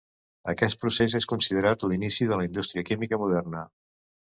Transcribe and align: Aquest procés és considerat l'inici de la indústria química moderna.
Aquest 0.53 0.79
procés 0.85 1.15
és 1.19 1.27
considerat 1.33 1.87
l'inici 1.93 2.29
de 2.33 2.41
la 2.41 2.49
indústria 2.51 2.87
química 2.91 3.23
moderna. 3.27 3.65